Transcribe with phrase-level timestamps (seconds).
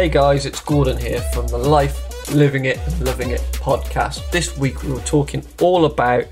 [0.00, 4.30] Hey guys, it's Gordon here from the Life Living It Loving It podcast.
[4.30, 6.24] This week we were talking all about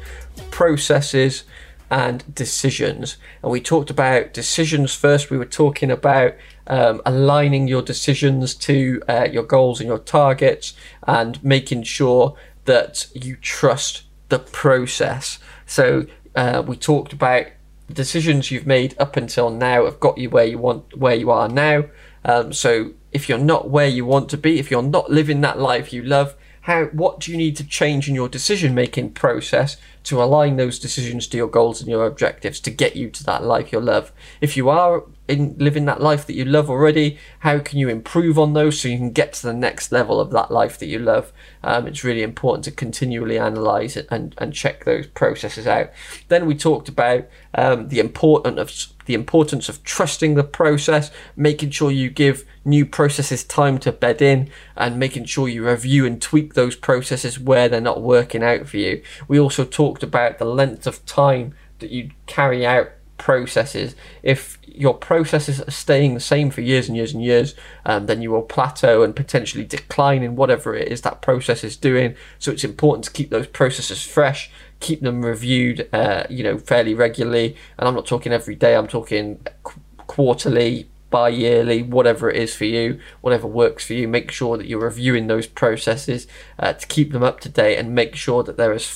[0.50, 1.44] processes
[1.90, 3.18] and decisions.
[3.42, 5.28] And we talked about decisions first.
[5.28, 6.32] We were talking about
[6.66, 10.72] um, aligning your decisions to uh, your goals and your targets
[11.06, 15.40] and making sure that you trust the process.
[15.66, 17.48] So uh, we talked about
[17.92, 21.48] decisions you've made up until now have got you where you want where you are
[21.48, 21.84] now.
[22.24, 25.58] Um, so if you're not where you want to be, if you're not living that
[25.58, 29.78] life you love, how what do you need to change in your decision making process
[30.04, 33.44] to align those decisions to your goals and your objectives to get you to that
[33.44, 34.12] life you love?
[34.40, 38.38] If you are in living that life that you love already, how can you improve
[38.38, 40.98] on those so you can get to the next level of that life that you
[40.98, 41.32] love?
[41.62, 45.90] Um, it's really important to continually analyze it and, and check those processes out.
[46.28, 48.72] Then we talked about um, the important of
[49.04, 54.20] the importance of trusting the process, making sure you give new processes time to bed
[54.20, 58.68] in, and making sure you review and tweak those processes where they're not working out
[58.68, 59.02] for you.
[59.26, 62.90] We also talked about the length of time that you carry out
[63.28, 63.94] processes.
[64.22, 68.22] If your processes are staying the same for years and years and years, um, then
[68.22, 72.14] you will plateau and potentially decline in whatever it is that process is doing.
[72.38, 76.94] So it's important to keep those processes fresh, keep them reviewed, uh, you know, fairly
[76.94, 77.54] regularly.
[77.76, 78.74] And I'm not talking every day.
[78.74, 84.08] I'm talking qu- quarterly, bi-yearly, whatever it is for you, whatever works for you.
[84.08, 86.26] Make sure that you're reviewing those processes
[86.58, 88.86] uh, to keep them up to date and make sure that they're as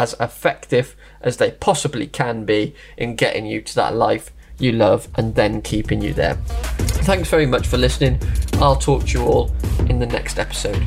[0.00, 5.08] as effective as they possibly can be in getting you to that life you love
[5.16, 6.36] and then keeping you there.
[7.04, 8.18] Thanks very much for listening.
[8.54, 9.54] I'll talk to you all
[9.90, 10.86] in the next episode.